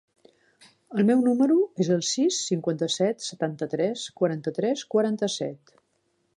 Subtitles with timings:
[0.95, 5.79] El meu número es el sis, cinquanta-set, setanta-tres, quaranta-tres, quaranta-set.